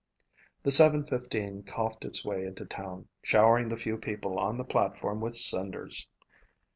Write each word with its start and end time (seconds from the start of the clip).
The 0.63 0.71
seven 0.71 1.05
fifteen 1.05 1.61
coughed 1.61 2.05
its 2.05 2.25
way 2.25 2.43
into 2.43 2.65
town, 2.65 3.07
showering 3.21 3.69
the 3.69 3.77
few 3.77 3.97
people 3.99 4.39
on 4.39 4.57
the 4.57 4.63
platform 4.63 5.21
with 5.21 5.35
cinders. 5.35 6.07